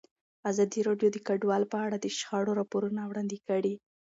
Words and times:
ازادي 0.51 0.79
راډیو 0.87 1.09
د 1.13 1.17
کډوال 1.27 1.63
په 1.71 1.77
اړه 1.85 1.97
د 1.99 2.05
شخړو 2.17 2.57
راپورونه 2.59 3.01
وړاندې 3.05 3.37
کړي. 3.47 3.73